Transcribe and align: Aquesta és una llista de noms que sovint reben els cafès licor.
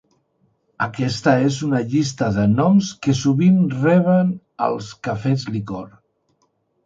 Aquesta 0.85 1.33
és 1.49 1.57
una 1.65 1.81
llista 1.91 2.29
de 2.37 2.45
noms 2.53 2.89
que 3.05 3.15
sovint 3.19 3.59
reben 3.75 4.33
els 4.69 4.87
cafès 5.09 5.47
licor. 5.57 5.87